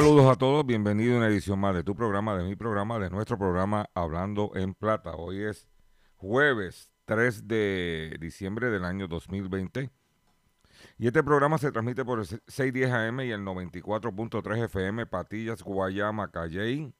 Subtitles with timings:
[0.00, 3.10] Saludos a todos, bienvenido a una edición más de tu programa, de mi programa, de
[3.10, 5.10] nuestro programa Hablando en Plata.
[5.10, 5.68] Hoy es
[6.16, 9.90] jueves 3 de diciembre del año 2020
[10.96, 16.30] y este programa se transmite por el 610 AM y el 94.3 FM Patillas, Guayama,
[16.30, 16.94] Calley,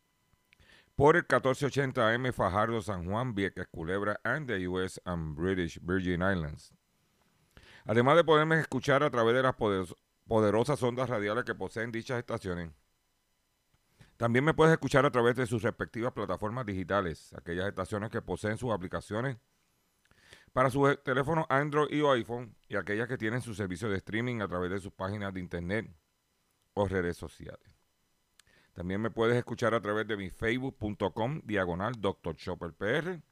[0.94, 6.20] por el 1480 AM Fajardo, San Juan, Vieques, Culebra and the US and British Virgin
[6.20, 6.74] Islands.
[7.86, 9.96] Además de poderme escuchar a través de las poderos-
[10.28, 12.70] poderosas ondas radiales que poseen dichas estaciones,
[14.20, 18.58] también me puedes escuchar a través de sus respectivas plataformas digitales, aquellas estaciones que poseen
[18.58, 19.38] sus aplicaciones
[20.52, 23.96] para sus eh, teléfonos Android y o iPhone y aquellas que tienen su servicio de
[23.96, 25.90] streaming a través de sus páginas de internet
[26.74, 27.66] o redes sociales.
[28.74, 32.36] También me puedes escuchar a través de mi facebook.com diagonal Dr.
[32.36, 33.22] Chopper PR.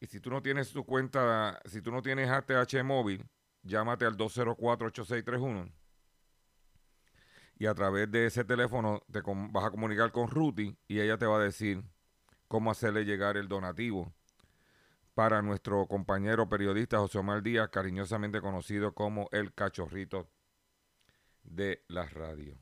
[0.00, 3.26] Y si tú no tienes tu cuenta, si tú no tienes ATH Móvil,
[3.62, 5.72] llámate al 204-8631
[7.56, 11.26] y a través de ese teléfono te vas a comunicar con Ruti y ella te
[11.26, 11.82] va a decir
[12.48, 14.12] cómo hacerle llegar el donativo
[15.14, 20.28] para nuestro compañero periodista José Omar Díaz, cariñosamente conocido como el cachorrito
[21.42, 22.58] de la radio.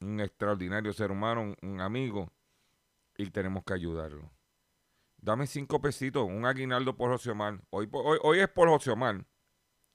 [0.00, 2.32] Un extraordinario ser humano, un, amigo,
[3.16, 4.30] y tenemos que ayudarlo.
[5.18, 7.60] Dame cinco pesitos, un aguinaldo por José Omar.
[7.70, 9.24] Hoy, hoy es por José Omar,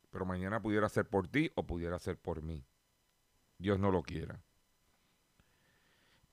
[0.09, 2.65] pero mañana pudiera ser por ti o pudiera ser por mí.
[3.57, 4.41] Dios no lo quiera.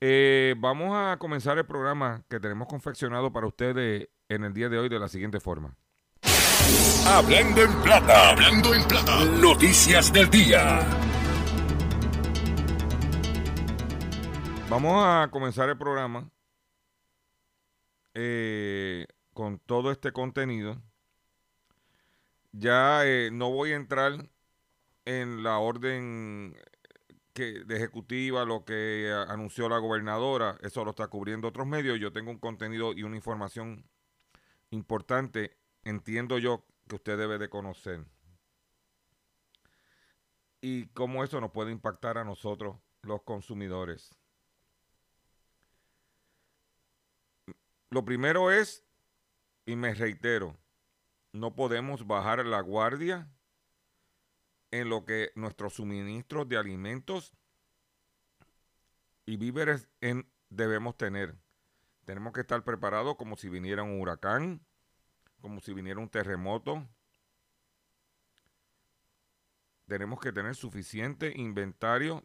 [0.00, 4.78] Eh, vamos a comenzar el programa que tenemos confeccionado para ustedes en el día de
[4.78, 5.76] hoy de la siguiente forma.
[7.06, 9.24] Hablando en plata, hablando en plata.
[9.24, 10.80] Noticias del día.
[14.68, 16.28] Vamos a comenzar el programa
[18.14, 20.82] eh, con todo este contenido
[22.58, 24.28] ya eh, no voy a entrar
[25.04, 26.56] en la orden
[27.42, 31.98] de ejecutiva, lo que anunció la gobernadora, eso lo está cubriendo otros medios.
[32.00, 33.84] Yo tengo un contenido y una información
[34.70, 38.04] importante, entiendo yo, que usted debe de conocer.
[40.60, 44.14] Y cómo eso nos puede impactar a nosotros, los consumidores.
[47.90, 48.84] Lo primero es,
[49.64, 50.56] y me reitero,
[51.32, 53.28] no podemos bajar la guardia
[54.70, 57.32] en lo que nuestros suministros de alimentos
[59.24, 59.88] y víveres
[60.48, 61.36] debemos tener.
[62.04, 64.64] Tenemos que estar preparados como si viniera un huracán,
[65.40, 66.86] como si viniera un terremoto.
[69.86, 72.24] Tenemos que tener suficiente inventario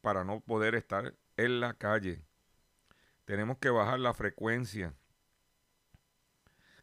[0.00, 2.22] para no poder estar en la calle.
[3.24, 4.94] Tenemos que bajar la frecuencia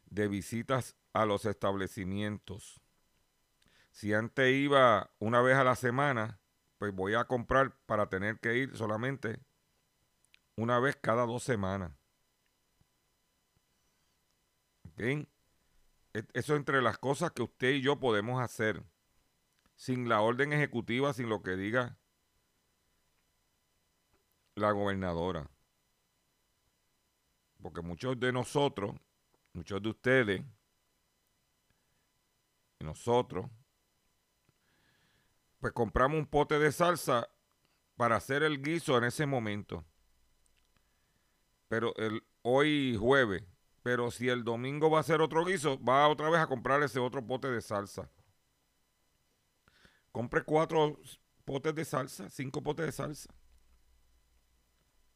[0.05, 2.79] de visitas a los establecimientos.
[3.97, 6.39] Si antes iba una vez a la semana,
[6.77, 9.39] pues voy a comprar para tener que ir solamente
[10.55, 11.93] una vez cada dos semanas.
[14.83, 14.99] ¿Ok?
[14.99, 15.27] E-
[16.33, 18.83] Eso entre las cosas que usted y yo podemos hacer
[19.75, 21.97] sin la orden ejecutiva, sin lo que diga
[24.55, 25.49] la gobernadora.
[27.61, 28.95] Porque muchos de nosotros,
[29.53, 30.41] muchos de ustedes,
[32.79, 33.47] nosotros,
[35.67, 37.27] pues compramos un pote de salsa
[37.97, 39.83] para hacer el guiso en ese momento.
[41.67, 43.43] Pero el, hoy jueves,
[43.83, 46.99] pero si el domingo va a hacer otro guiso, va otra vez a comprar ese
[46.99, 48.09] otro pote de salsa.
[50.13, 50.97] Compre cuatro
[51.43, 53.33] potes de salsa, cinco potes de salsa.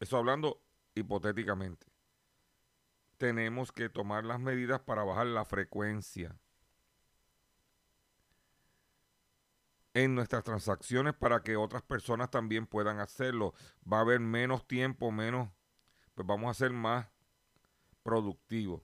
[0.01, 0.62] Eso hablando
[0.95, 1.88] hipotéticamente.
[3.18, 6.38] Tenemos que tomar las medidas para bajar la frecuencia
[9.93, 13.53] en nuestras transacciones para que otras personas también puedan hacerlo.
[13.91, 15.49] Va a haber menos tiempo, menos,
[16.15, 17.07] pues vamos a ser más
[18.03, 18.81] productivos.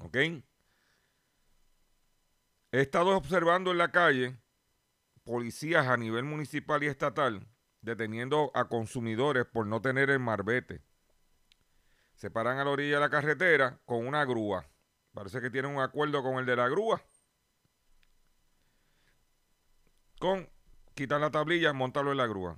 [0.00, 0.16] ¿Ok?
[2.74, 4.38] He estado observando en la calle
[5.24, 7.46] policías a nivel municipal y estatal
[7.82, 10.82] deteniendo a consumidores por no tener el marbete.
[12.14, 14.66] Se paran a la orilla de la carretera con una grúa.
[15.12, 17.02] Parece que tienen un acuerdo con el de la grúa.
[20.22, 20.48] Con
[20.94, 22.56] quitar la tablilla, montarlo en la grúa.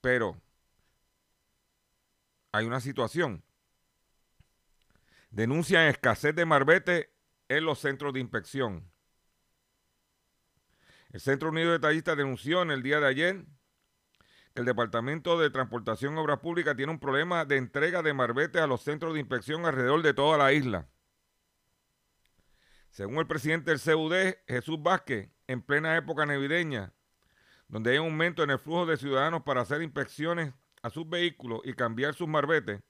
[0.00, 0.40] Pero
[2.50, 3.44] hay una situación.
[5.28, 7.12] Denuncian escasez de marbete
[7.48, 8.90] en los centros de inspección.
[11.10, 13.44] El Centro Unido de Tallistas denunció en el día de ayer
[14.54, 18.62] que el Departamento de Transportación y Obras Públicas tiene un problema de entrega de marbetes
[18.62, 20.88] a los centros de inspección alrededor de toda la isla.
[22.90, 26.92] Según el presidente del CUD, Jesús Vázquez, en plena época navideña,
[27.68, 30.52] donde hay un aumento en el flujo de ciudadanos para hacer inspecciones
[30.82, 32.82] a sus vehículos y cambiar sus marbetes,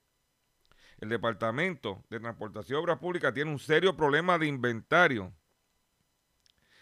[0.99, 5.33] el Departamento de Transportación y Obras Públicas tiene un serio problema de inventario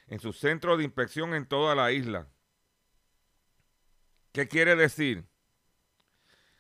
[0.06, 2.28] en sus centros de inspección en toda la isla.
[4.32, 5.26] ¿Qué quiere decir?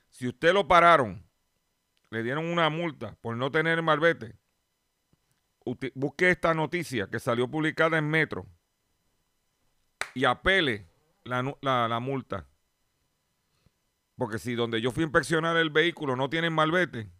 [0.08, 1.24] Si usted lo pararon,
[2.10, 4.38] le dieron una multa por no tener malvete, usted-
[5.94, 8.46] busque esta noticia que salió publicada en Metro
[10.14, 10.88] y apele
[11.24, 12.46] la, la multa.
[14.16, 17.10] Porque si donde yo fui a inspeccionar el vehículo no tienen malvete,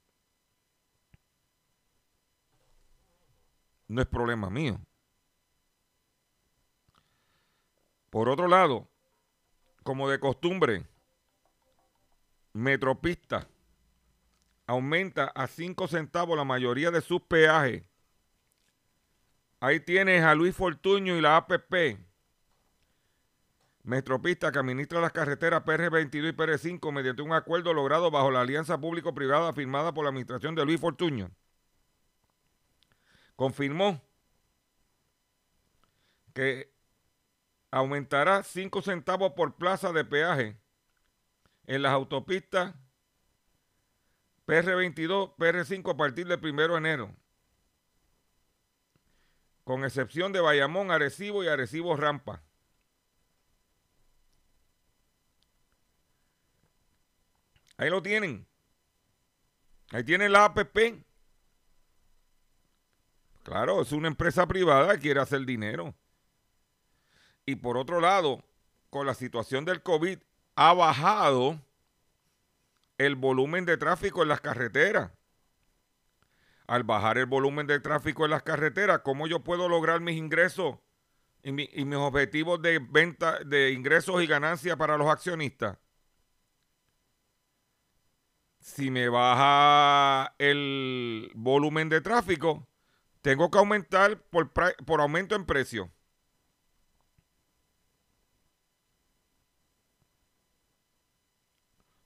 [3.89, 4.81] no es problema mío.
[8.11, 8.89] Por otro lado,
[9.83, 10.87] como de costumbre,
[12.55, 13.47] Metropista
[14.67, 17.85] aumenta a 5 centavos la mayoría de sus peajes.
[19.61, 21.99] Ahí tienes a Luis Fortuño y la APP.
[23.85, 28.79] Metropista que administra las carreteras PR22 y PR5 mediante un acuerdo logrado bajo la alianza
[28.81, 31.31] público-privada firmada por la administración de Luis Fortuño.
[33.37, 34.03] Confirmó
[36.35, 36.73] que
[37.71, 40.57] aumentará 5 centavos por plaza de peaje
[41.67, 42.75] en las autopistas
[44.47, 47.15] PR22, PR5 a partir del 1 de enero,
[49.67, 52.41] con excepción de Bayamón, Arecibo y Arecibo Rampa.
[57.77, 58.47] Ahí lo tienen.
[59.91, 61.05] Ahí tienen la APP.
[63.43, 65.97] Claro, es una empresa privada, quiere hacer dinero.
[67.45, 68.45] Y por otro lado,
[68.89, 70.21] con la situación del COVID,
[70.55, 71.61] ha bajado
[72.99, 75.11] el volumen de tráfico en las carreteras.
[76.69, 80.77] Al bajar el volumen de tráfico en las carreteras, ¿cómo yo puedo lograr mis ingresos
[81.43, 85.79] y, mi- y mis objetivos de venta, de ingresos y ganancias para los accionistas?
[88.61, 92.67] Si me baja el volumen de tráfico,
[93.23, 95.93] tengo que aumentar por, por aumento en precio.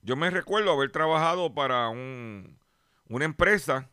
[0.02, 2.58] Yo me recuerdo haber trabajado para un-
[3.08, 3.90] una empresa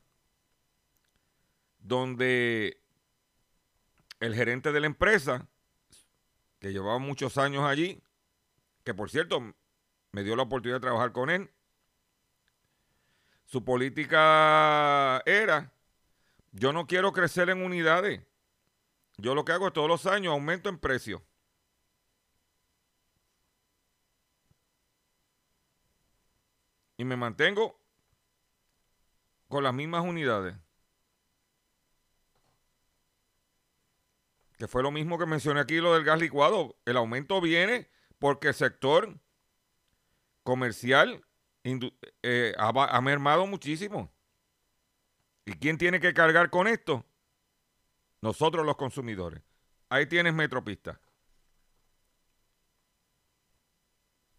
[1.87, 2.81] donde
[4.19, 5.47] el gerente de la empresa,
[6.59, 8.03] que llevaba muchos años allí,
[8.83, 9.53] que por cierto
[10.11, 11.49] me dio la oportunidad de trabajar con él,
[13.45, 15.71] su política era,
[16.51, 18.21] yo no quiero crecer en unidades,
[19.15, 21.23] yo lo que hago todos los años aumento en precio.
[26.97, 27.79] Y me mantengo
[29.47, 30.55] con las mismas unidades.
[34.57, 36.77] Que fue lo mismo que mencioné aquí, lo del gas licuado.
[36.85, 39.19] El aumento viene porque el sector
[40.43, 41.23] comercial
[42.23, 44.11] eh, ha, mermado muchísimo.
[45.45, 47.05] ¿Y quién tiene que cargar con esto?
[48.21, 49.41] Nosotros los consumidores.
[49.89, 50.99] Ahí tienes Metropista.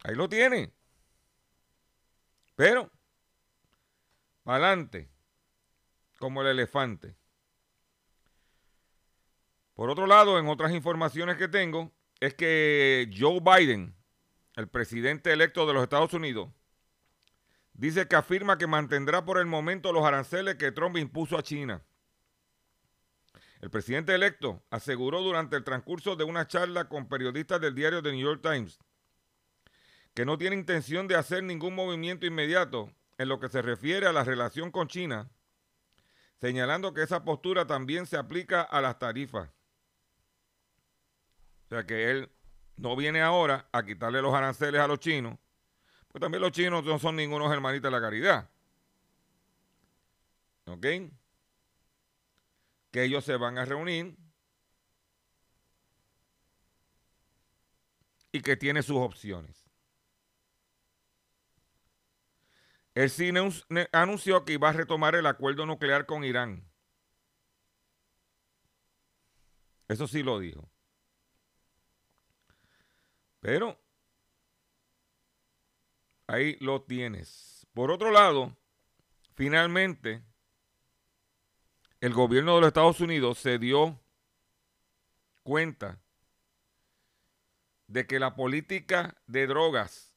[0.05, 0.71] Ahí lo tienes.
[2.57, 2.91] Pero,
[4.45, 5.11] adelante,
[6.19, 7.15] como el elefante.
[9.79, 13.95] Por otro lado, en otras informaciones que tengo, es que Joe Biden,
[14.57, 16.49] el presidente electo de los Estados Unidos,
[17.75, 21.81] dice que afirma que mantendrá por el momento los aranceles que Trump impuso a China.
[23.61, 28.11] El presidente electo aseguró durante el transcurso de una charla con periodistas del diario The
[28.11, 28.81] New York Times
[30.13, 34.13] que no tiene intención de hacer ningún movimiento inmediato en lo que se refiere a
[34.13, 35.31] la relación con China,
[36.41, 39.51] señalando que esa postura también se aplica a las tarifas.
[41.69, 42.31] O sea que él
[42.77, 45.39] no viene ahora a quitarle los aranceles a los chinos,
[46.09, 48.49] pues también los chinos no son ningunos hermanitos de la caridad.
[50.65, 50.87] ¿Ok?
[52.91, 54.17] Que ellos se van a reunir
[58.33, 59.67] y que tiene sus opciones.
[62.95, 63.47] El cine
[63.93, 66.65] anunció que iba a retomar el acuerdo nuclear con Irán.
[69.87, 70.71] Eso sí lo dijo.
[73.41, 73.79] Pero
[76.27, 77.67] ahí lo tienes.
[77.73, 78.57] Por otro lado,
[79.35, 80.23] finalmente,
[82.01, 84.01] el gobierno de los Estados Unidos se dio
[85.43, 85.99] cuenta
[87.87, 90.15] de que la política de drogas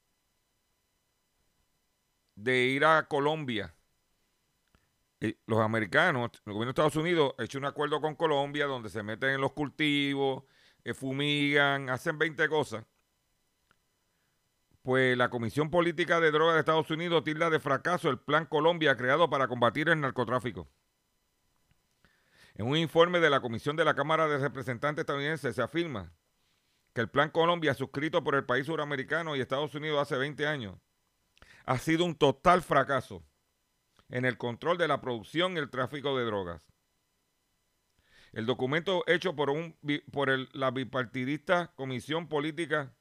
[2.35, 3.73] de ir a Colombia,
[5.19, 8.89] eh, los americanos, el gobierno de Estados Unidos ha hecho un acuerdo con Colombia donde
[8.89, 10.43] se meten en los cultivos,
[10.83, 12.85] eh, fumigan, hacen 20 cosas.
[14.83, 18.97] Pues la Comisión Política de Drogas de Estados Unidos tilda de fracaso el Plan Colombia
[18.97, 20.67] creado para combatir el narcotráfico.
[22.55, 26.11] En un informe de la Comisión de la Cámara de Representantes estadounidense se afirma
[26.93, 30.79] que el Plan Colombia, suscrito por el país suramericano y Estados Unidos hace 20 años,
[31.65, 33.23] ha sido un total fracaso
[34.09, 36.67] en el control de la producción y el tráfico de drogas.
[38.33, 39.77] El documento hecho por, un,
[40.11, 42.95] por la bipartidista Comisión Política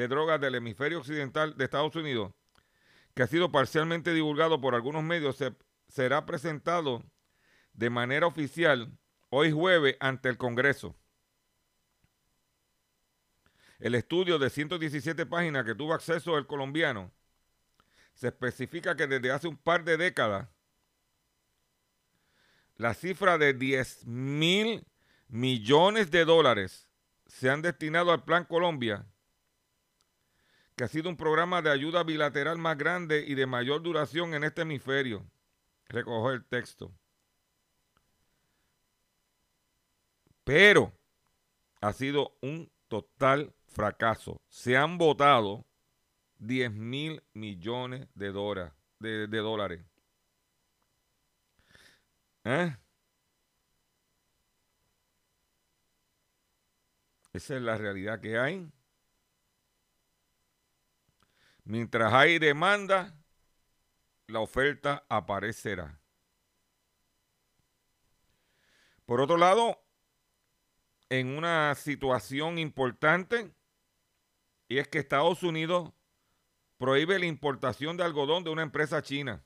[0.00, 2.32] de Drogas del Hemisferio Occidental de Estados Unidos,
[3.14, 5.54] que ha sido parcialmente divulgado por algunos medios, se-
[5.88, 7.02] será presentado
[7.74, 8.90] de manera oficial
[9.28, 10.96] hoy jueves ante el Congreso.
[13.78, 17.12] El estudio de 117 páginas que tuvo acceso el colombiano
[18.14, 20.48] se especifica que desde hace un par de décadas
[22.76, 24.86] la cifra de 10 mil
[25.28, 26.88] millones de dólares
[27.26, 29.06] se han destinado al Plan Colombia,
[30.80, 34.44] que ha sido un programa de ayuda bilateral más grande y de mayor duración en
[34.44, 35.30] este hemisferio.
[35.90, 36.90] Recojo el texto.
[40.42, 40.90] Pero
[41.82, 44.40] ha sido un total fracaso.
[44.48, 45.66] Se han votado
[46.38, 48.32] 10 mil millones de,
[49.00, 49.84] de, de dólares.
[52.44, 52.74] ¿Eh?
[57.34, 58.66] Esa es la realidad que hay.
[61.70, 63.16] Mientras hay demanda,
[64.26, 66.00] la oferta aparecerá.
[69.06, 69.80] Por otro lado,
[71.10, 73.54] en una situación importante,
[74.66, 75.92] y es que Estados Unidos
[76.76, 79.44] prohíbe la importación de algodón de una empresa china.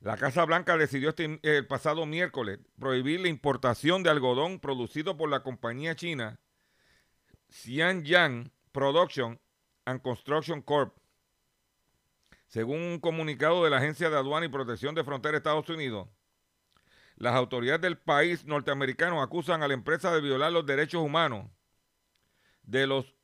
[0.00, 5.30] La Casa Blanca decidió este- el pasado miércoles prohibir la importación de algodón producido por
[5.30, 6.38] la compañía china
[7.48, 9.40] Xianyang Production
[9.84, 10.96] and Construction Corp.
[12.48, 16.08] Según un comunicado de la Agencia de Aduana y Protección de Frontera de Estados Unidos,
[17.16, 21.50] las autoridades del país norteamericano acusan a la empresa de violar los derechos humanos
[22.62, 23.14] de los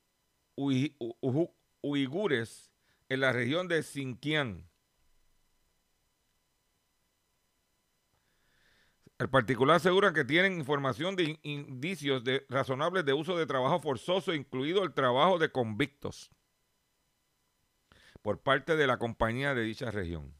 [1.82, 2.72] uigures
[3.08, 4.68] en la región de Xinjiang.
[9.18, 14.32] El particular asegura que tienen información de in- indicios razonables de uso de trabajo forzoso,
[14.32, 16.30] incluido el trabajo de convictos,
[18.28, 20.34] por parte de la compañía de dicha región.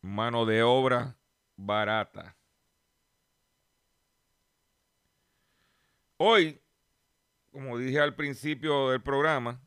[0.00, 1.18] Mano de obra
[1.56, 2.36] barata.
[6.18, 6.62] Hoy,
[7.50, 9.60] como dije al principio del programa,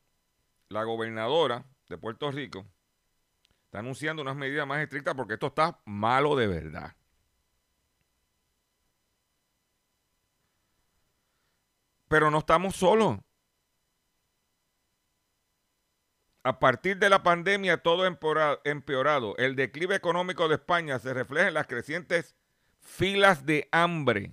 [0.70, 2.66] la gobernadora de Puerto Rico
[3.66, 6.96] está anunciando unas medidas más estrictas porque esto está malo de verdad.
[12.08, 13.20] Pero no estamos solos.
[16.46, 19.36] A partir de la pandemia todo empeorado.
[19.38, 22.36] El declive económico de España se refleja en las crecientes
[22.80, 24.32] filas de hambre.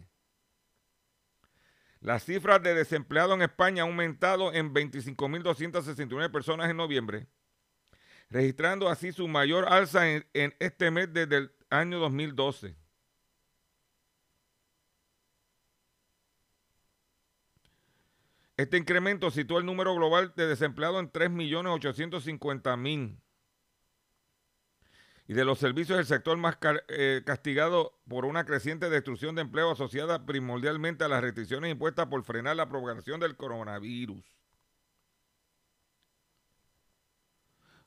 [2.01, 7.29] Las cifras de desempleados en España han aumentado en 25.269 personas en noviembre,
[8.29, 12.77] registrando así su mayor alza en, en este mes desde el año 2012.
[18.63, 23.21] Este incremento situó el número global de desempleados en 3.850.000.
[25.27, 29.73] Y de los servicios, el sector más eh, castigado por una creciente destrucción de empleo
[29.73, 34.25] asociada primordialmente a las restricciones impuestas por frenar la propagación del coronavirus.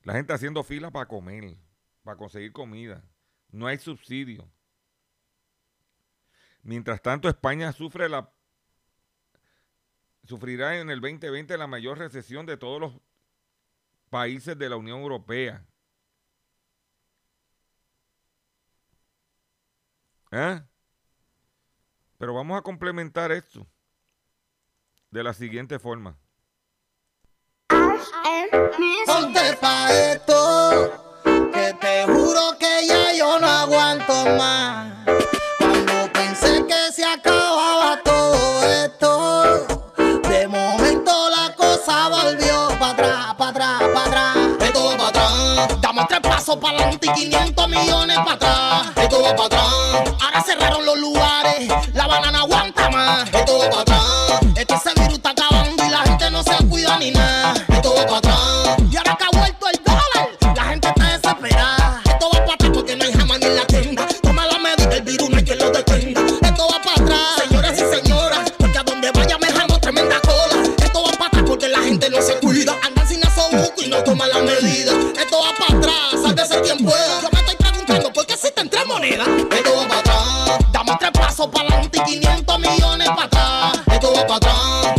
[0.04, 1.56] La gente haciendo fila para comer,
[2.04, 3.02] para conseguir comida.
[3.50, 4.52] No hay subsidio.
[6.64, 8.35] Mientras tanto, España sufre la
[10.26, 12.94] sufrirá en el 2020 la mayor recesión de todos los
[14.10, 15.66] países de la Unión Europea.
[20.32, 20.62] ¿Eh?
[22.18, 23.66] Pero vamos a complementar esto
[25.12, 26.18] de la siguiente forma.
[29.88, 35.15] Esto, que te juro que ya yo no aguanto más.
[46.46, 48.88] Pasos para adelante y 500 millones para atrás.
[48.98, 53.34] Esto va para atrás, ahora cerraron los lugares, la banana aguanta más.
[53.34, 56.98] Esto va para atrás, este ese virus está acabando y la gente no se cuida
[57.00, 57.54] ni nada.
[76.64, 79.28] Yo me estoy preguntando por qué existen tres monedas.
[79.28, 83.80] Esto va para atrás, damos tres pasos para adelante y 500 millones para atrás.
[83.92, 84.95] Esto va para atrás,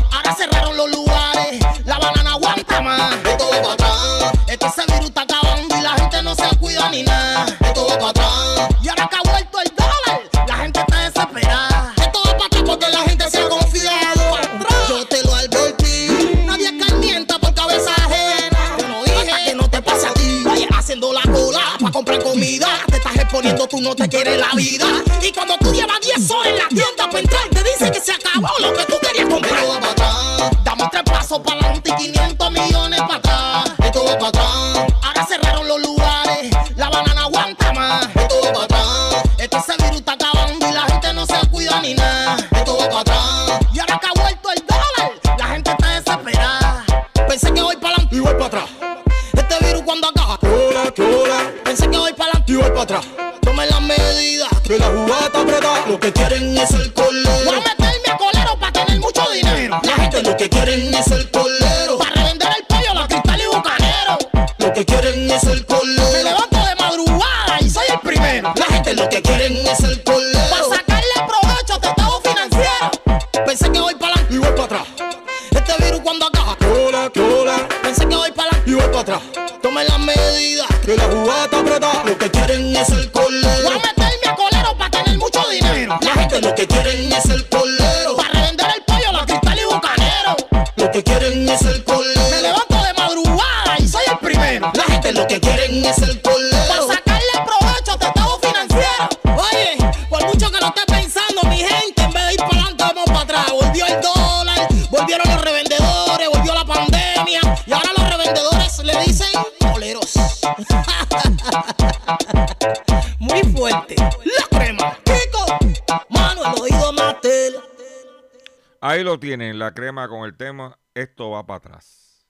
[119.07, 122.27] lo tienen, la crema con el tema, esto va para atrás.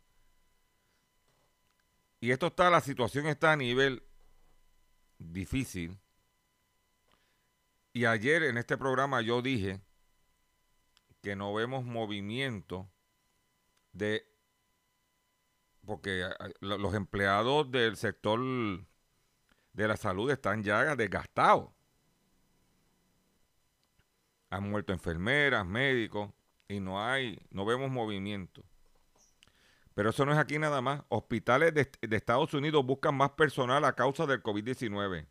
[2.21, 4.03] Y esto está, la situación está a nivel
[5.19, 5.99] difícil.
[7.93, 9.81] Y ayer en este programa yo dije
[11.23, 12.91] que no vemos movimiento
[13.93, 14.27] de
[15.85, 18.41] porque a- lo- los empleados del sector
[19.73, 21.71] de la salud están ya desgastados.
[24.51, 26.33] Han muerto enfermeras, médicos
[26.69, 28.63] y no hay, no vemos movimiento.
[29.95, 31.03] Pero eso no es aquí nada más.
[31.09, 35.27] Hospitales de, de Estados Unidos buscan más personal a causa del COVID-19.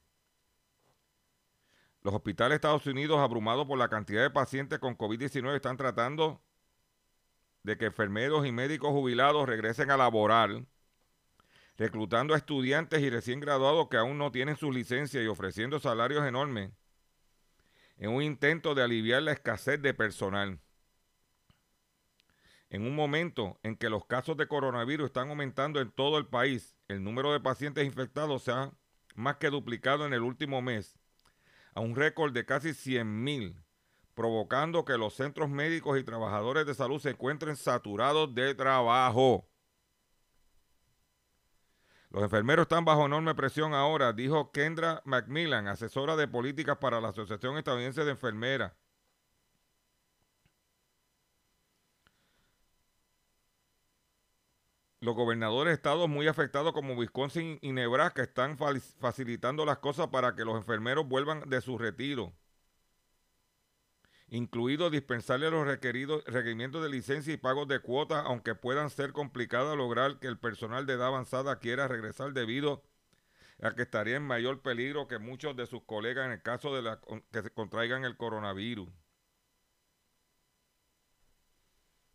[2.01, 6.41] Los hospitales de Estados Unidos, abrumados por la cantidad de pacientes con COVID-19, están tratando
[7.63, 10.65] de que enfermeros y médicos jubilados regresen a laborar,
[11.77, 16.25] reclutando a estudiantes y recién graduados que aún no tienen sus licencias y ofreciendo salarios
[16.25, 16.71] enormes
[17.97, 20.59] en un intento de aliviar la escasez de personal.
[22.75, 26.75] En un momento en que los casos de coronavirus están aumentando en todo el país,
[26.89, 28.73] el número de pacientes infectados se ha
[29.15, 30.99] más que duplicado en el último mes,
[31.73, 33.63] a un récord de casi 100.000,
[34.13, 39.47] provocando que los centros médicos y trabajadores de salud se encuentren saturados de trabajo.
[42.09, 47.07] Los enfermeros están bajo enorme presión ahora, dijo Kendra Macmillan, asesora de políticas para la
[47.07, 48.73] Asociación Estadounidense de Enfermeras.
[55.05, 60.33] Los gobernadores de estados muy afectados como Wisconsin y Nebraska están facilitando las cosas para
[60.33, 62.33] que los enfermeros vuelvan de su retiro,
[64.29, 69.77] incluido dispensarle los requeridos, requerimientos de licencia y pagos de cuotas, aunque puedan ser complicados
[69.77, 72.81] lograr que el personal de edad avanzada quiera regresar debido
[73.61, 76.81] a que estaría en mayor peligro que muchos de sus colegas en el caso de
[76.81, 76.99] la,
[77.31, 78.89] que se contraigan el coronavirus.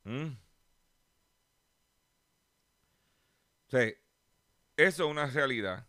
[0.03, 0.49] ¿Mm?
[3.70, 3.85] O sea,
[4.76, 5.87] eso es una realidad.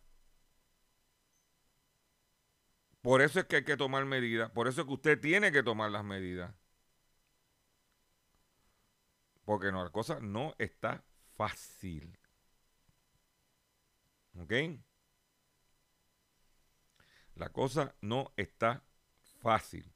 [3.01, 4.51] Por eso es que hay que tomar medidas.
[4.51, 6.53] Por eso es que usted tiene que tomar las medidas.
[9.45, 11.03] Porque no, la cosa no está
[11.35, 12.19] fácil.
[14.39, 14.53] ¿Ok?
[17.33, 18.83] La cosa no está
[19.41, 19.91] fácil.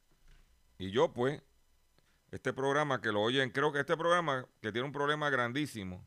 [0.79, 1.39] Y yo, pues,
[2.31, 6.03] este programa que lo oyen, creo que este programa que tiene un problema grandísimo.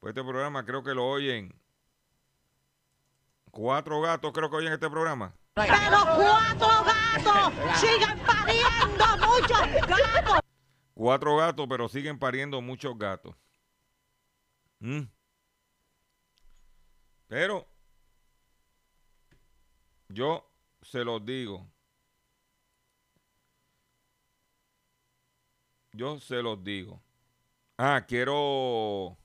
[0.00, 1.52] Pues este programa creo que lo oyen
[3.50, 5.34] cuatro gatos, creo que oyen este programa.
[5.54, 10.40] Pero cuatro gatos siguen pariendo muchos gatos.
[10.94, 13.34] Cuatro gatos, pero siguen pariendo muchos gatos.
[14.80, 15.02] Mm.
[17.26, 17.68] Pero
[20.08, 20.48] yo
[20.82, 21.66] se los digo.
[25.92, 27.02] Yo se los digo.
[27.76, 29.18] Ah, quiero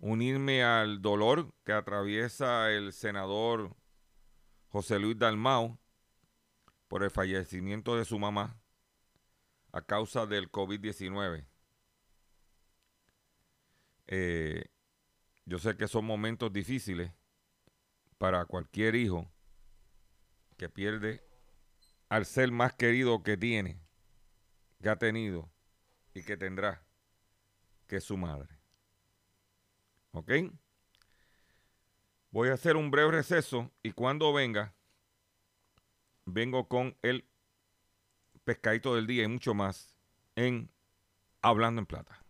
[0.00, 3.76] unirme al dolor que atraviesa el senador
[4.68, 5.78] José Luis Dalmau
[6.88, 8.58] por el fallecimiento de su mamá
[9.72, 11.46] a causa del COVID-19.
[14.08, 14.64] Eh,
[15.44, 17.12] yo sé que son momentos difíciles
[18.18, 19.30] para cualquier hijo
[20.56, 21.22] que pierde
[22.08, 23.80] al ser más querido que tiene,
[24.82, 25.48] que ha tenido
[26.14, 26.82] y que tendrá,
[27.86, 28.59] que es su madre.
[30.12, 30.32] ¿Ok?
[32.30, 34.74] Voy a hacer un breve receso y cuando venga,
[36.24, 37.26] vengo con el
[38.44, 39.96] pescadito del día y mucho más
[40.36, 40.70] en
[41.42, 42.22] Hablando en Plata.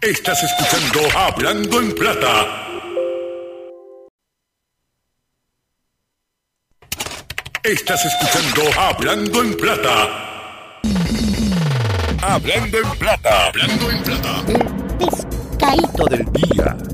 [0.00, 2.64] Estás escuchando Hablando en Plata.
[7.64, 10.80] Estás escuchando Hablando en Plata.
[12.22, 13.46] Hablando en Plata.
[13.48, 14.44] Hablando en Plata.
[14.98, 16.87] Pescadito del día.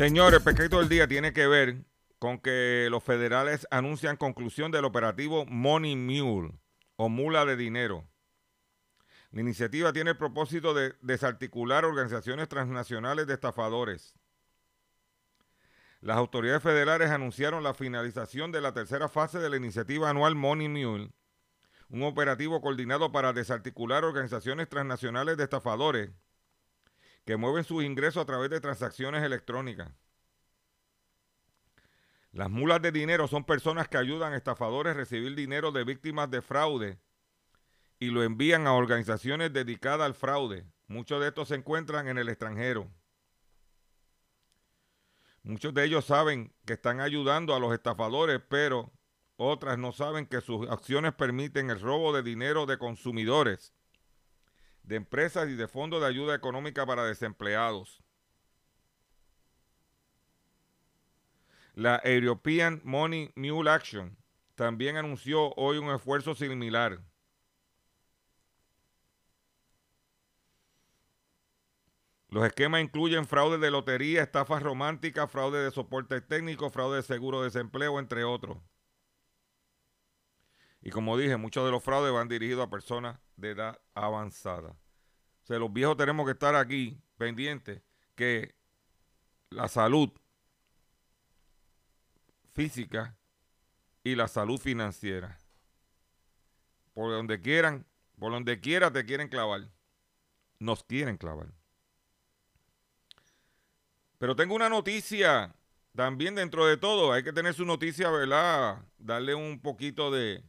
[0.00, 1.84] Señores, el pescadito del día tiene que ver
[2.18, 6.58] con que los federales anuncian conclusión del operativo Money Mule
[6.96, 8.08] o mula de dinero.
[9.30, 14.14] La iniciativa tiene el propósito de desarticular organizaciones transnacionales de estafadores.
[16.00, 20.70] Las autoridades federales anunciaron la finalización de la tercera fase de la iniciativa anual Money
[20.70, 21.10] Mule,
[21.90, 26.08] un operativo coordinado para desarticular organizaciones transnacionales de estafadores
[27.24, 29.90] que mueven sus ingresos a través de transacciones electrónicas.
[32.32, 36.30] Las mulas de dinero son personas que ayudan a estafadores a recibir dinero de víctimas
[36.30, 36.98] de fraude
[37.98, 40.64] y lo envían a organizaciones dedicadas al fraude.
[40.86, 42.90] Muchos de estos se encuentran en el extranjero.
[45.42, 48.92] Muchos de ellos saben que están ayudando a los estafadores, pero
[49.36, 53.72] otras no saben que sus acciones permiten el robo de dinero de consumidores,
[54.90, 58.02] de empresas y de fondos de ayuda económica para desempleados.
[61.74, 64.18] La European Money Mule Action
[64.56, 67.00] también anunció hoy un esfuerzo similar.
[72.28, 77.38] Los esquemas incluyen fraude de lotería, estafas románticas, fraude de soporte técnico, fraude de seguro
[77.38, 78.58] de desempleo, entre otros.
[80.82, 84.79] Y como dije, muchos de los fraudes van dirigidos a personas de edad avanzada.
[85.50, 87.82] Sea, los viejos tenemos que estar aquí pendientes
[88.14, 88.54] que
[89.48, 90.08] la salud
[92.52, 93.16] física
[94.04, 95.40] y la salud financiera.
[96.94, 97.84] Por donde quieran,
[98.16, 99.68] por donde quiera te quieren clavar.
[100.60, 101.48] Nos quieren clavar.
[104.18, 105.52] Pero tengo una noticia
[105.96, 107.12] también dentro de todo.
[107.12, 108.84] Hay que tener su noticia, ¿verdad?
[108.98, 110.44] Darle un poquito de...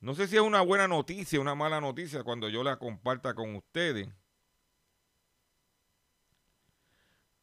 [0.00, 3.54] No sé si es una buena noticia, una mala noticia cuando yo la comparta con
[3.54, 4.08] ustedes.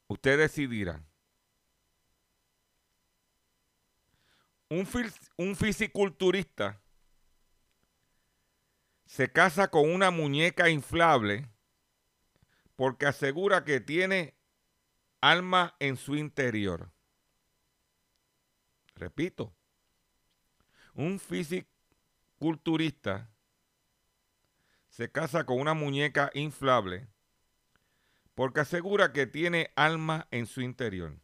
[0.08, 1.04] Usted decidirá.
[4.70, 4.88] Un,
[5.38, 6.82] un fisiculturista
[9.06, 11.48] se casa con una muñeca inflable
[12.76, 14.36] porque asegura que tiene
[15.22, 16.92] alma en su interior.
[18.96, 19.54] Repito,
[20.96, 21.77] un fisiculturista
[24.90, 27.08] se casa con una muñeca inflable
[28.36, 31.18] porque asegura que tiene alma en su interior.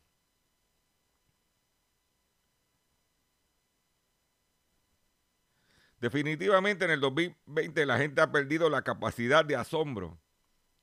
[5.99, 10.19] Definitivamente en el 2020 la gente ha perdido la capacidad de asombro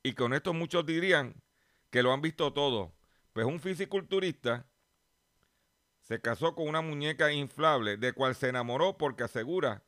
[0.03, 1.35] y con esto muchos dirían
[1.91, 2.95] que lo han visto todo,
[3.33, 4.67] pues un fisiculturista
[6.01, 9.83] se casó con una muñeca inflable de cual se enamoró porque asegura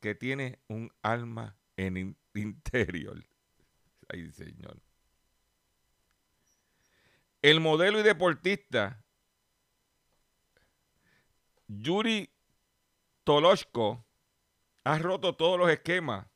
[0.00, 3.24] que tiene un alma en interior.
[4.08, 4.80] Ay, señor.
[7.42, 9.04] El modelo y deportista
[11.68, 12.30] Yuri
[13.24, 14.04] Toloshko
[14.84, 16.26] ha roto todos los esquemas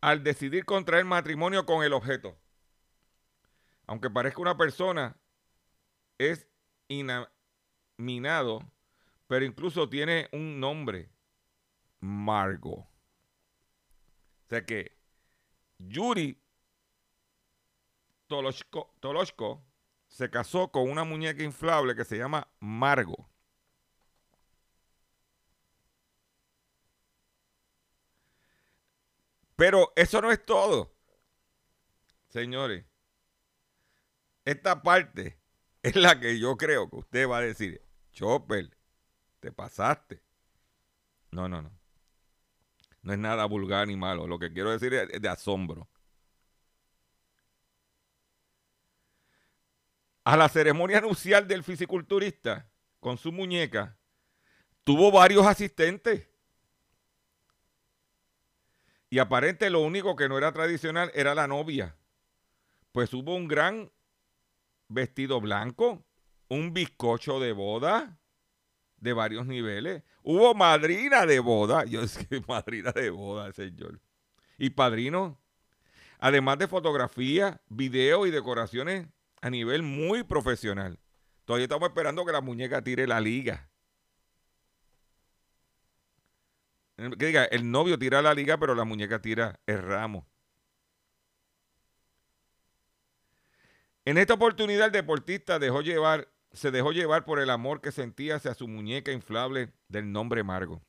[0.00, 2.36] al decidir contraer matrimonio con el objeto
[3.86, 5.16] aunque parezca una persona,
[6.18, 6.48] es
[6.88, 8.60] inaminado,
[9.26, 11.10] pero incluso tiene un nombre,
[12.04, 12.74] Margo.
[12.74, 14.94] O sea que
[15.78, 16.38] Yuri
[18.26, 19.64] Toloshko,
[20.08, 23.30] se casó con una muñeca inflable que se llama Margo.
[29.56, 30.94] Pero eso no es todo.
[32.28, 32.84] Señores,
[34.44, 35.40] esta parte
[35.82, 38.76] es la que yo creo que usted va a decir, Chopper,
[39.40, 40.22] te pasaste.
[41.30, 41.83] No, no, no.
[43.04, 44.26] No es nada vulgar ni malo.
[44.26, 45.88] Lo que quiero decir es de asombro.
[50.24, 52.66] A la ceremonia anuncial del fisiculturista
[53.00, 53.98] con su muñeca,
[54.84, 56.30] tuvo varios asistentes.
[59.10, 61.98] Y aparente lo único que no era tradicional era la novia.
[62.90, 63.92] Pues hubo un gran
[64.88, 66.06] vestido blanco,
[66.48, 68.18] un bizcocho de boda
[69.04, 70.02] de varios niveles.
[70.22, 71.84] Hubo madrina de boda.
[71.84, 74.00] Yo es que madrina de boda, señor.
[74.58, 75.38] Y padrino.
[76.18, 79.06] Además de fotografía, video y decoraciones
[79.42, 80.98] a nivel muy profesional.
[81.44, 83.68] Todavía estamos esperando que la muñeca tire la liga.
[86.96, 90.26] Que diga, el novio tira la liga, pero la muñeca tira el ramo.
[94.06, 98.36] En esta oportunidad el deportista dejó llevar, se dejó llevar por el amor que sentía
[98.36, 100.80] hacia su muñeca inflable del nombre Margo.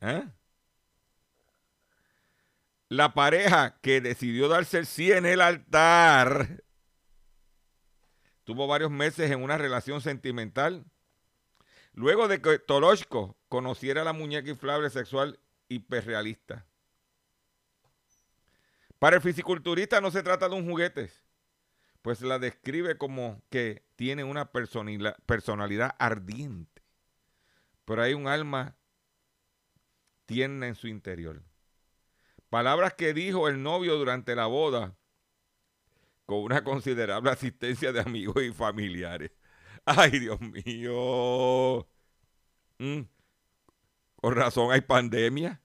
[0.00, 0.24] ¿Eh?
[2.88, 6.62] La pareja que decidió darse el sí en el altar
[8.44, 10.84] tuvo varios meses en una relación sentimental.
[11.94, 16.66] Luego de que Toloshko conociera la muñeca inflable sexual hiperrealista.
[18.98, 21.10] Para el fisiculturista no se trata de un juguete,
[22.02, 26.82] pues la describe como que tiene una personalidad ardiente,
[27.84, 28.76] pero hay un alma
[30.26, 31.42] tierna en su interior.
[32.50, 34.96] Palabras que dijo el novio durante la boda
[36.26, 39.30] con una considerable asistencia de amigos y familiares.
[39.84, 41.86] Ay, Dios mío.
[42.78, 43.02] Mm.
[44.16, 45.62] Con razón hay pandemia.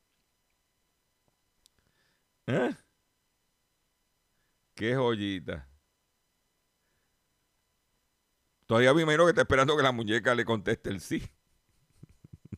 [2.48, 2.76] ¿Eh?
[4.76, 5.68] Qué joyita.
[8.68, 11.24] Todavía me imagino que está esperando que la muñeca le conteste el sí.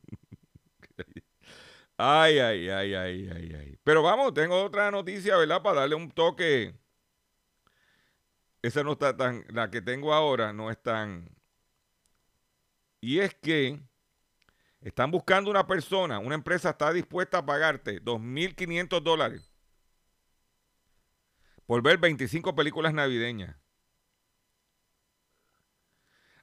[1.98, 3.80] Ay, ay, ay, ay, ay, ay.
[3.84, 5.62] Pero vamos, tengo otra noticia, ¿verdad?
[5.62, 6.74] Para darle un toque.
[8.62, 9.46] Esa no está tan.
[9.50, 11.30] La que tengo ahora no es tan.
[13.02, 13.80] Y es que
[14.82, 19.54] están buscando una persona, una empresa está dispuesta a pagarte 2.500 dólares
[21.66, 23.56] por ver 25 películas navideñas.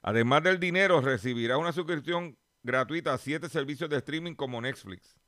[0.07, 5.19] Además del dinero, recibirá una suscripción gratuita a siete servicios de streaming como Netflix.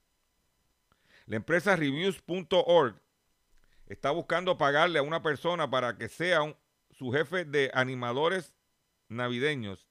[1.26, 2.96] La empresa reviews.org
[3.88, 6.40] está buscando pagarle a una persona para que sea
[6.92, 8.54] su jefe de animadores
[9.10, 9.86] navideños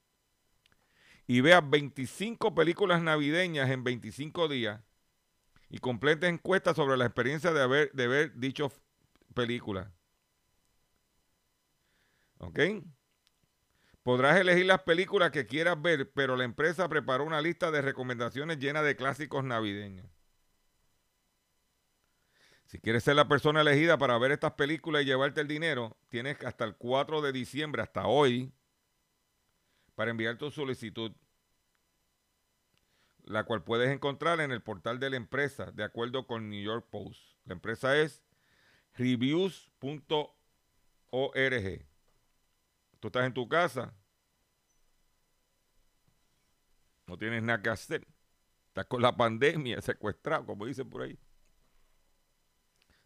[1.26, 4.80] y vea 25 películas navideñas en 25 días
[5.68, 8.72] y complete encuestas sobre la experiencia de haber, de ver dicho
[9.34, 9.86] películas.
[12.38, 12.58] ¿Ok?
[14.08, 18.58] Podrás elegir las películas que quieras ver, pero la empresa preparó una lista de recomendaciones
[18.58, 20.06] llena de clásicos navideños.
[22.64, 26.42] Si quieres ser la persona elegida para ver estas películas y llevarte el dinero, tienes
[26.42, 28.50] hasta el 4 de diciembre, hasta hoy,
[29.94, 31.12] para enviar tu solicitud,
[33.24, 36.86] la cual puedes encontrar en el portal de la empresa, de acuerdo con New York
[36.88, 37.20] Post.
[37.44, 38.22] La empresa es
[38.94, 40.32] reviews.org.
[43.00, 43.94] Tú estás en tu casa,
[47.08, 48.06] no tienes nada que hacer,
[48.68, 51.18] estás con la pandemia, secuestrado, como dicen por ahí.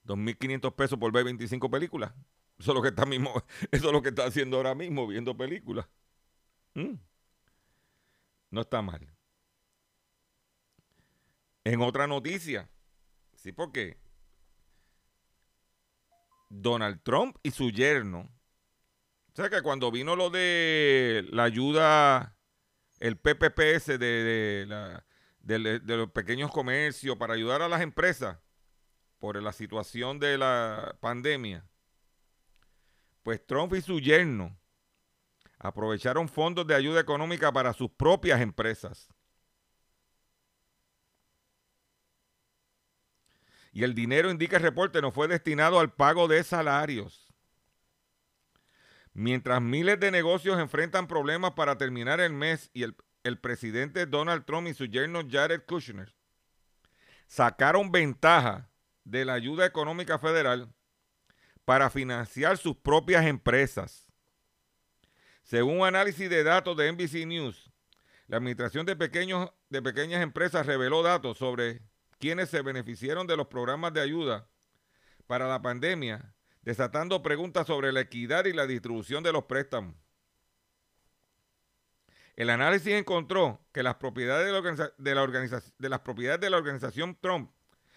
[0.05, 2.13] 2.500 pesos por ver 25 películas.
[2.59, 3.33] Eso es lo que está mismo,
[3.71, 5.89] eso es lo que está haciendo ahora mismo, viendo películas.
[6.75, 6.95] ¿Mm?
[8.51, 9.09] No está mal.
[11.65, 12.69] En otra noticia,
[13.35, 13.97] sí, porque
[16.51, 18.29] Donald Trump y su yerno
[19.33, 22.37] o sea que cuando vino lo de la ayuda,
[23.03, 24.65] el PPPS de,
[25.41, 28.39] de, los pequeños comercios para ayudar a las empresas
[29.19, 31.67] por la situación de la pandemia,
[33.25, 34.57] pues Trump y su yerno
[35.59, 39.09] aprovecharon fondos de ayuda económica para sus propias empresas.
[43.73, 47.32] Y el dinero, indica el reporte, no fue destinado al pago de salarios
[49.15, 54.69] Mientras miles de negocios enfrentan problemas para terminar el mes y el, presidente Donald Trump
[54.69, 56.15] y su yerno Jared Kushner
[57.27, 58.69] sacaron ventaja
[59.05, 60.73] de la ayuda económica federal
[61.65, 64.07] para financiar sus propias empresas.
[65.43, 67.71] Según un análisis de datos de NBC News,
[68.27, 71.83] la Administración de, pequeños, de Pequeñas Empresas reveló datos sobre
[72.19, 74.49] quienes se beneficiaron de los programas de ayuda
[75.27, 76.32] para la pandemia
[76.63, 79.95] desatando preguntas sobre la equidad y la distribución de los préstamos.
[82.35, 84.47] El análisis encontró que las propiedades
[84.97, 85.23] de la,
[86.57, 87.51] organización Trump,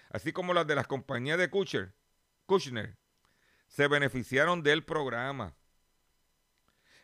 [0.09, 1.93] así como las de las compañías de Kushner,
[2.45, 2.97] Kushner,
[3.67, 5.55] se beneficiaron del programa.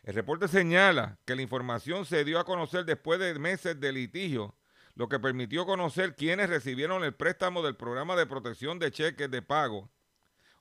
[0.02, 4.56] El reporte señala que la información se dio a conocer después de meses de litigio,
[4.94, 9.40] lo que permitió conocer quiénes recibieron el préstamo del programa de protección de cheques de
[9.40, 9.90] pago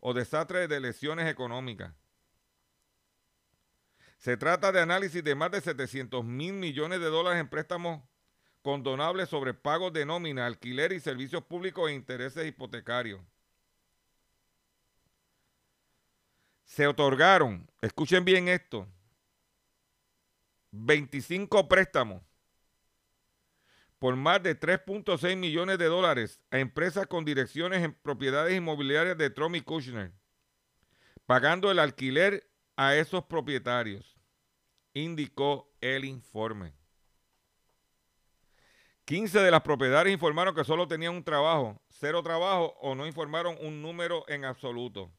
[0.01, 1.93] o desastres de lesiones económicas.
[4.17, 8.03] Se trata de análisis de más de 700 mil millones de dólares en préstamos
[8.61, 13.21] condonables sobre pagos de nómina, alquiler y servicios públicos e intereses hipotecarios.
[16.65, 18.87] Se otorgaron, escuchen bien esto,
[20.71, 22.21] 25 préstamos
[24.02, 29.29] por más de 3.6 millones de dólares a empresas con direcciones en propiedades inmobiliarias de
[29.29, 30.12] Trump y Kushner,
[31.27, 34.17] pagando el alquiler a esos propietarios,
[34.95, 36.73] indicó el informe.
[39.06, 43.56] 15 de las propiedades informaron que solo tenían un trabajo, cero trabajo o no informaron
[43.62, 45.12] un número en absoluto.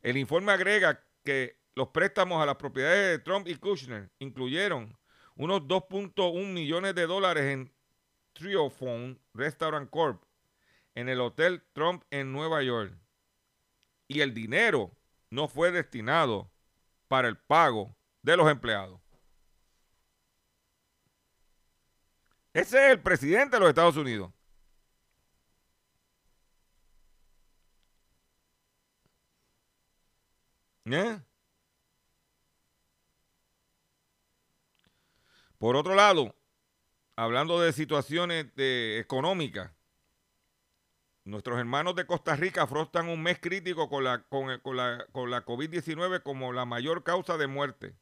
[0.00, 4.96] El informe agrega que los préstamos a las propiedades de Trump y Kushner incluyeron
[5.36, 7.72] unos 2.1 millones de dólares en
[8.32, 10.22] Triophone Restaurant Corp.
[10.94, 12.94] en el Hotel Trump en Nueva York.
[14.08, 14.92] Y el dinero
[15.30, 16.50] no fue destinado
[17.08, 19.00] para el pago de los empleados.
[22.54, 24.30] Ese es el presidente de los Estados Unidos.
[30.84, 31.20] ¿Eh?
[35.62, 36.34] Por otro lado,
[37.14, 39.70] hablando de situaciones económicas,
[41.22, 45.44] nuestros hermanos de Costa Rica afrontan un mes crítico con la, con la, con la
[45.44, 47.94] COVID-19 como la mayor causa de muerte.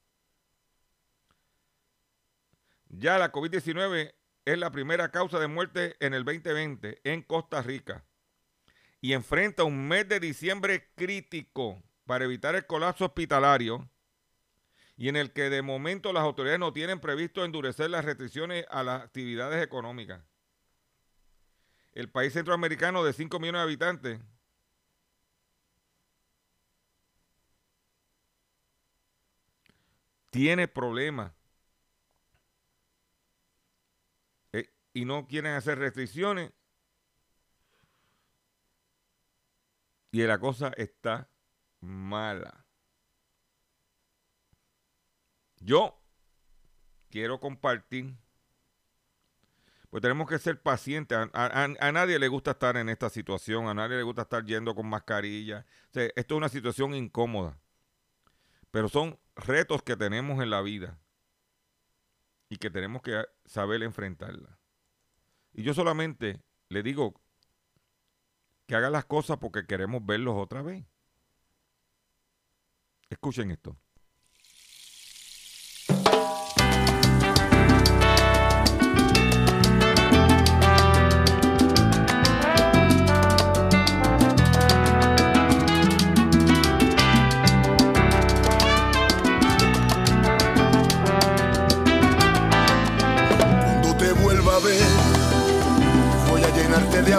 [2.89, 4.15] Ya la COVID-19
[4.47, 8.07] es la primera causa de muerte en el 2020 en Costa Rica
[9.03, 13.87] y enfrenta un mes de diciembre crítico para evitar el colapso hospitalario
[15.01, 18.83] y en el que de momento las autoridades no tienen previsto endurecer las restricciones a
[18.83, 20.23] las actividades económicas.
[21.93, 24.21] El país centroamericano de 5 millones de habitantes
[30.29, 31.33] tiene problemas
[34.53, 36.53] eh, y no quieren hacer restricciones
[40.13, 41.31] y la cosa está
[41.81, 42.67] mala.
[45.61, 46.01] Yo
[47.11, 48.17] quiero compartir,
[49.91, 51.19] pues tenemos que ser pacientes.
[51.33, 54.89] A, nadie le gusta estar en esta situación, a nadie le gusta estar yendo con
[54.89, 55.67] mascarilla.
[55.93, 57.59] Esto es una situación incómoda,
[58.71, 60.99] pero son retos que tenemos en la vida
[62.49, 64.59] y que tenemos que saber enfrentarla.
[65.53, 67.21] Y yo solamente le digo
[68.67, 70.85] que haga las cosas porque queremos verlos otra vez.
[73.11, 73.77] Escuchen esto.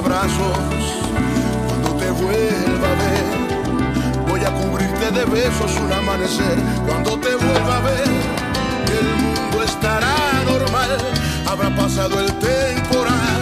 [0.01, 0.57] Abrazos.
[1.67, 6.57] Cuando te vuelva a ver, voy a cubrirte de besos un amanecer.
[6.87, 8.09] Cuando te vuelva a ver,
[8.99, 10.97] el mundo estará normal.
[11.45, 13.41] Habrá pasado el temporal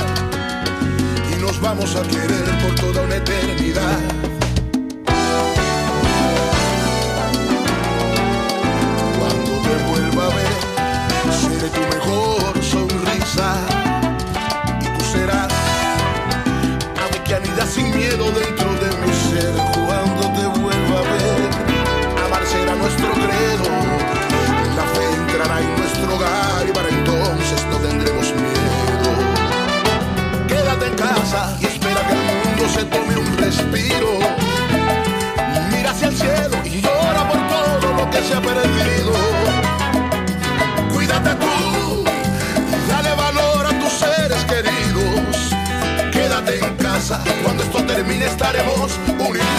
[1.31, 3.99] y nos vamos a querer por toda una eternidad.
[9.17, 10.57] Cuando te vuelva a ver,
[11.41, 13.88] seré tu mejor sonrisa
[17.29, 19.53] que anida sin miedo dentro de mi ser
[19.85, 22.25] cuando te vuelva a ver.
[22.25, 23.69] Amar será nuestro credo
[24.75, 29.09] la fe entrará en nuestro hogar y para entonces no tendremos miedo.
[30.47, 34.09] Quédate en casa y espera que el mundo se tome un respiro.
[35.71, 39.38] Mira hacia el cielo y llora por todo lo que se ha perdido
[47.43, 49.58] cuando esto termine estaremos unidos.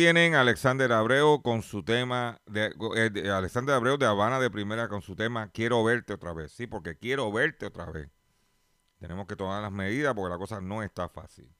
[0.00, 4.88] Tienen Alexander Abreu con su tema, de, eh, de- Alexander Abreu de Habana de Primera
[4.88, 6.52] con su tema Quiero verte otra vez.
[6.52, 8.08] Sí, porque quiero verte otra vez.
[8.98, 11.54] Tenemos que tomar las medidas porque la cosa no está fácil.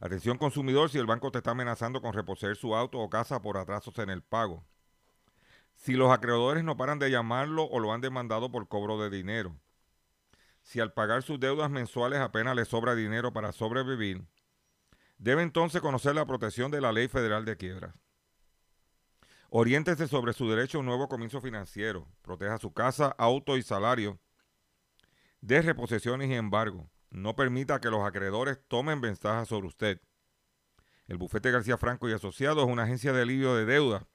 [0.00, 3.56] Atención consumidor, si el banco te está amenazando con reposeer su auto o casa por
[3.56, 4.64] atrasos en el pago.
[5.76, 9.56] Si los acreedores no paran de llamarlo o lo han demandado por cobro de dinero.
[10.64, 14.26] Si al pagar sus deudas mensuales apenas le sobra dinero para sobrevivir,
[15.24, 17.94] debe entonces conocer la protección de la Ley Federal de Quiebras.
[19.48, 22.06] Oriéntese sobre su derecho a un nuevo comienzo financiero.
[22.20, 24.20] Proteja su casa, auto y salario
[25.40, 26.90] de reposiciones y embargo.
[27.08, 30.00] No permita que los acreedores tomen ventaja sobre usted.
[31.06, 34.06] El bufete García Franco y Asociados es una agencia de alivio de deuda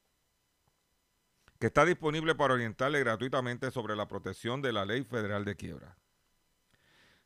[1.60, 5.99] que está disponible para orientarle gratuitamente sobre la protección de la Ley Federal de Quiebra.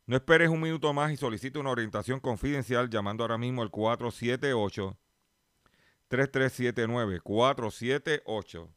[0.06, 4.98] No esperes un minuto más y solicite una orientación confidencial llamando ahora mismo al 478
[6.10, 8.74] 3379 478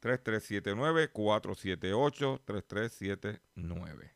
[0.00, 4.15] 3379 478 3379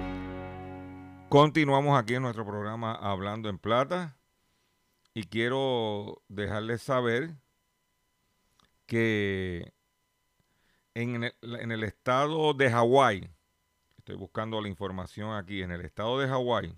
[1.31, 4.17] Continuamos aquí en nuestro programa Hablando en Plata
[5.13, 7.37] y quiero dejarles saber
[8.85, 9.71] que
[10.93, 13.29] en el, estado de Hawái,
[13.97, 16.77] estoy buscando la información aquí, en el estado de Hawái,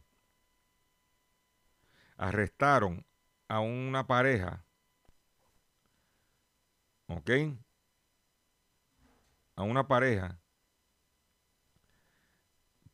[2.18, 3.04] arrestaron
[3.47, 4.64] a una pareja,
[7.08, 7.32] ¿ok?
[9.56, 10.39] A una pareja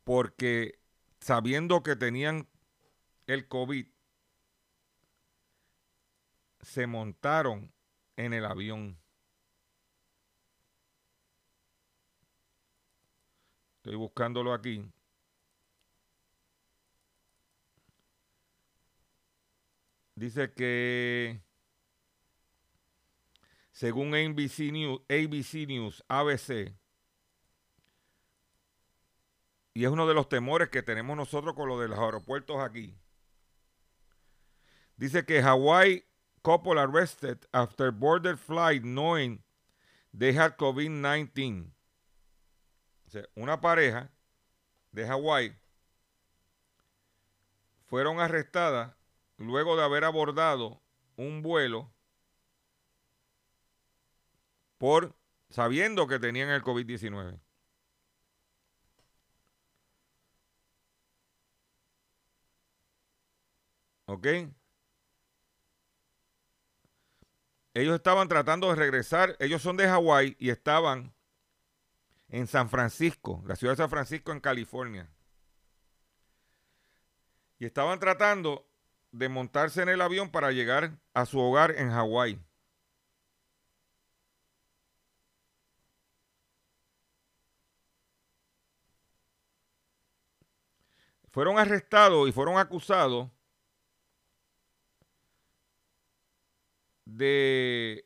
[0.05, 0.78] porque
[1.29, 2.47] sabiendo que tenían
[3.27, 3.85] el COVID,
[6.59, 7.71] se montaron
[8.15, 8.97] en el avión.
[13.75, 14.91] Estoy buscándolo aquí.
[20.15, 21.43] Dice que
[23.71, 26.73] según ABC News, ABC News, ABC,
[29.73, 32.97] y es uno de los temores que tenemos nosotros con lo de los aeropuertos aquí.
[34.97, 36.03] Dice que Hawaii
[36.41, 39.43] couple arrested after border flight knowing
[40.17, 41.71] they had COVID-19.
[43.07, 44.11] O sea, una pareja
[44.91, 45.55] de Hawái
[47.87, 48.95] fueron arrestadas
[49.37, 50.81] luego de haber abordado
[51.15, 51.91] un vuelo
[54.77, 55.15] por
[55.49, 57.39] sabiendo que tenían el COVID-19.
[64.09, 64.25] ¿Ok?
[67.75, 71.13] Ellos estaban tratando de regresar, ellos son de Hawái y estaban
[72.29, 75.07] en San Francisco, la ciudad de San Francisco en California.
[77.59, 78.67] Y estaban tratando
[79.11, 82.39] de montarse en el avión para llegar a su hogar en Hawái.
[91.27, 93.29] Fueron arrestados y fueron acusados
[97.17, 98.05] de,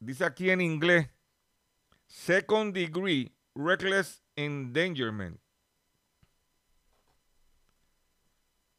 [0.00, 1.08] dice aquí en inglés,
[2.06, 5.40] second degree reckless endangerment.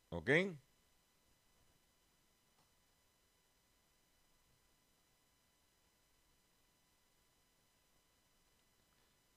[0.09, 0.29] ¿Ok?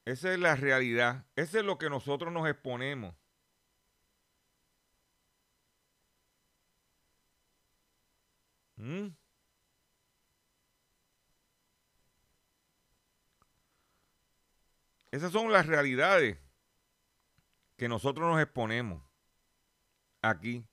[0.04, 1.26] Esa es la realidad.
[1.36, 3.14] Ese es lo que nosotros nos exponemos.
[8.76, 9.17] ¿Mm?
[15.10, 16.38] Esas son las realidades
[17.76, 19.02] que nosotros nos exponemos
[20.20, 20.66] aquí.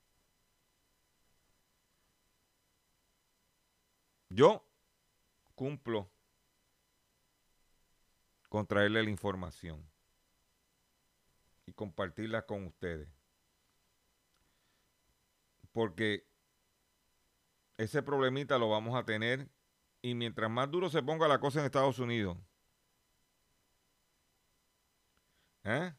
[4.30, 4.68] Yo
[5.54, 6.10] cumplo
[8.50, 9.88] con traerle la información
[11.66, 13.08] y compartirla con ustedes.
[15.72, 16.28] Porque
[17.78, 19.50] ese problemita lo vamos a tener
[20.02, 22.38] y mientras más duro se ponga la cosa en Estados Unidos,
[25.66, 25.94] ¿eh?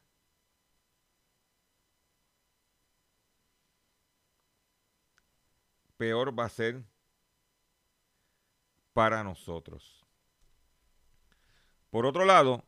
[5.97, 6.83] peor va a ser
[8.93, 10.05] para nosotros.
[11.89, 12.63] Por otro lado,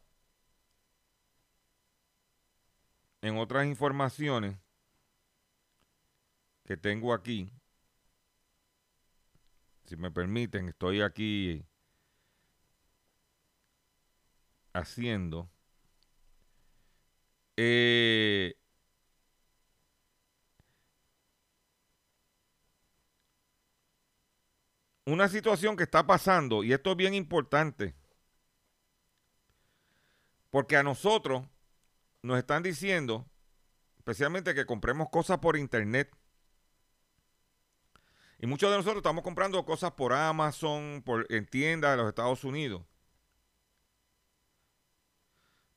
[3.22, 4.58] en otras informaciones
[6.66, 7.52] que tengo aquí,
[9.86, 11.66] si me permiten, estoy aquí
[14.74, 15.50] haciendo.
[17.62, 18.56] Eh,
[25.04, 27.96] una situación que está pasando, y esto es bien importante,
[30.52, 31.46] porque a nosotros
[32.22, 33.30] nos están diciendo,
[33.98, 36.10] especialmente que compremos cosas por internet.
[38.38, 42.46] Y muchos de nosotros estamos comprando cosas por Amazon, por, en tiendas de los Estados
[42.46, 42.84] Unidos.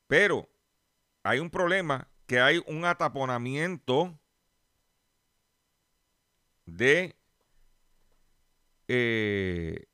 [0.07, 0.52] Pero
[1.23, 4.19] hay un problema que hay un ataponamiento
[6.65, 7.15] de
[8.87, 9.87] eh,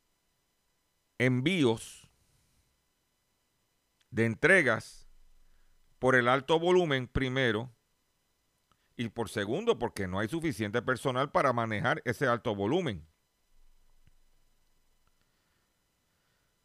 [1.18, 2.10] envíos
[4.10, 5.08] de entregas
[6.00, 7.72] por el alto volumen primero
[8.96, 13.08] y por segundo porque no hay suficiente personal para manejar ese alto volumen.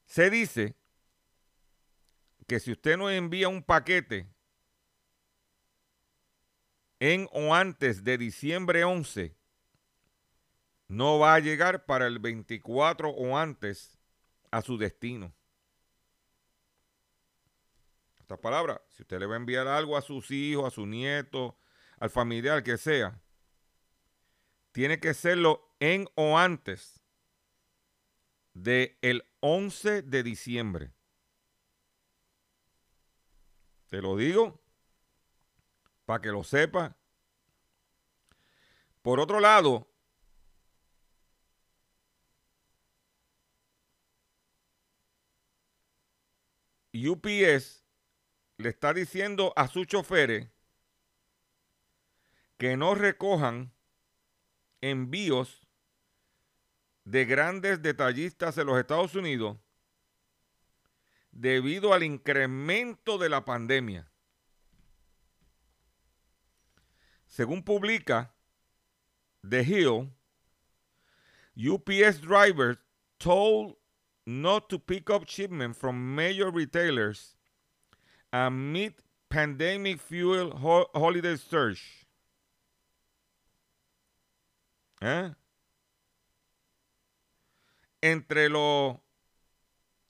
[0.06, 0.76] Se dice
[2.46, 4.33] que si usted no envía un paquete
[7.12, 9.36] en o antes de diciembre 11,
[10.88, 13.98] no va a llegar para el 24 o antes
[14.50, 15.34] a su destino.
[18.18, 21.58] Esta palabra, si usted le va a enviar algo a sus hijos, a su nieto,
[21.98, 23.20] al familiar que sea,
[24.72, 27.02] tiene que serlo en o antes
[28.54, 30.94] de el 11 de diciembre.
[33.88, 34.63] Te lo digo
[36.04, 36.96] para que lo sepa.
[39.02, 39.88] Por otro lado,
[46.92, 47.84] UPS
[48.56, 50.48] le está diciendo a sus choferes
[52.56, 53.72] que no recojan
[54.80, 55.66] envíos
[57.04, 59.58] de grandes detallistas en los Estados Unidos
[61.32, 64.10] debido al incremento de la pandemia.
[67.34, 68.32] Según publica
[69.42, 70.08] The Hill,
[71.56, 72.76] UPS drivers
[73.18, 73.74] told
[74.24, 77.34] not to pick up shipment from major retailers
[78.32, 78.94] amid
[79.28, 82.06] pandemic fuel ho holiday surge.
[85.00, 85.34] ¿Eh?
[88.00, 88.98] Entre los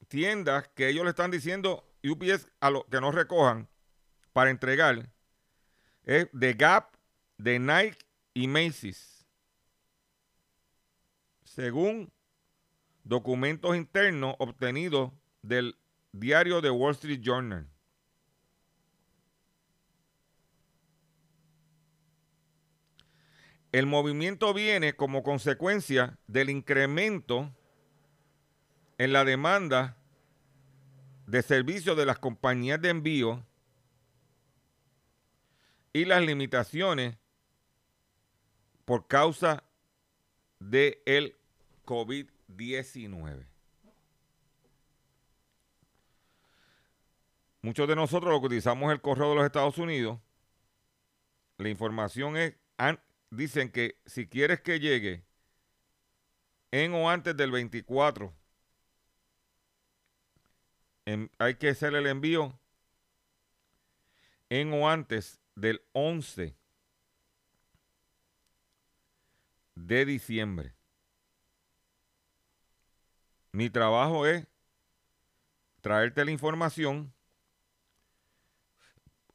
[0.08, 3.66] tiendas que ellos le están diciendo UPS a lo que no recojan
[4.34, 5.10] para entregar
[6.04, 6.93] es de Gap,
[7.44, 7.98] de Nike
[8.32, 9.26] y Macy's.
[11.44, 12.10] Según
[13.04, 15.76] documentos internos obtenidos del
[16.10, 17.68] diario The Wall Street Journal.
[23.72, 27.54] El movimiento viene como consecuencia del incremento
[28.96, 29.98] en la demanda
[31.26, 33.44] de servicios de las compañías de envío
[35.92, 37.18] y las limitaciones
[38.84, 39.64] por causa
[40.58, 41.36] del el
[41.86, 43.46] COVID-19.
[47.62, 50.18] Muchos de nosotros lo que utilizamos el correo de los Estados Unidos,
[51.56, 52.54] la información es,
[53.30, 55.24] dicen que si quieres que llegue
[56.70, 58.34] en o antes del 24,
[61.38, 62.58] hay que hacer el envío
[64.50, 66.54] en o antes del 11
[69.74, 70.74] de diciembre.
[73.52, 74.46] Mi trabajo es
[75.80, 77.14] traerte la información,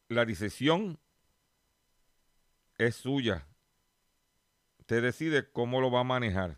[0.08, 1.00] la decisión
[2.78, 3.48] es suya.
[4.80, 6.58] Usted decide cómo lo va a manejar.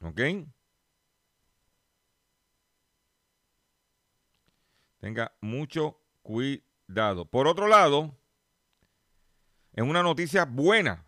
[0.00, 0.20] ¿Ok?
[4.98, 7.24] Tenga mucho cuidado.
[7.24, 8.16] Por otro lado,
[9.72, 11.04] es una noticia buena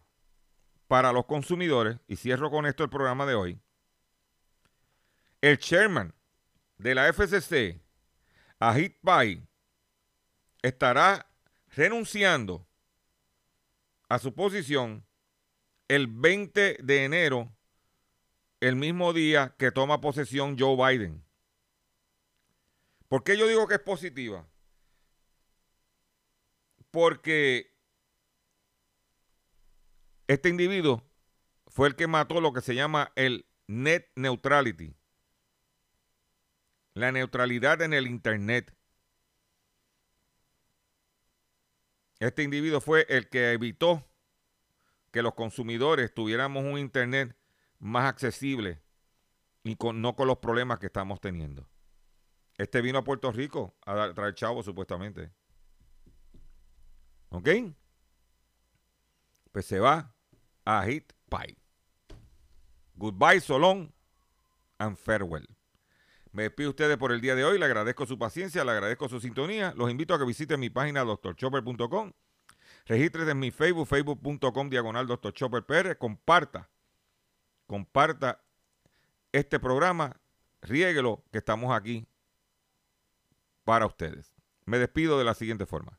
[0.88, 3.60] para los consumidores, y cierro con esto el programa de hoy.
[5.40, 6.14] El chairman
[6.78, 7.80] de la FCC,
[8.58, 9.46] Ajit Pai,
[10.62, 11.26] estará
[11.74, 12.66] renunciando
[14.08, 15.04] a su posición
[15.88, 17.52] el 20 de enero,
[18.60, 21.22] el mismo día que toma posesión Joe Biden.
[23.08, 24.46] ¿Por qué yo digo que es positiva?
[26.90, 27.73] Porque
[30.26, 31.02] este individuo
[31.68, 34.96] fue el que mató lo que se llama el net neutrality.
[36.94, 38.76] La neutralidad en el Internet.
[42.20, 44.08] Este individuo fue el que evitó
[45.10, 47.36] que los consumidores tuviéramos un Internet
[47.78, 48.80] más accesible
[49.64, 51.68] y con, no con los problemas que estamos teniendo.
[52.56, 55.32] Este vino a Puerto Rico a traer chavo, supuestamente.
[57.30, 57.48] ¿Ok?
[59.50, 60.13] Pues se va
[60.64, 61.56] a Hit Pie.
[62.96, 63.92] Goodbye, so long
[64.78, 65.46] and farewell.
[66.32, 67.58] Me despido de ustedes por el día de hoy.
[67.58, 69.72] Le agradezco su paciencia, le agradezco su sintonía.
[69.76, 72.12] Los invito a que visiten mi página drchopper.com.
[72.86, 75.32] Regístrese en mi Facebook, facebook.com diagonal Dr.
[75.32, 75.96] Chopper PR.
[75.96, 76.68] Comparta,
[77.66, 78.42] comparta
[79.32, 80.20] este programa.
[80.60, 82.06] Riéguelo, que estamos aquí
[83.64, 84.34] para ustedes.
[84.64, 85.98] Me despido de la siguiente forma.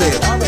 [0.00, 0.38] Será